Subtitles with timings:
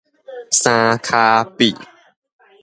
[0.49, 1.77] 三跤鱉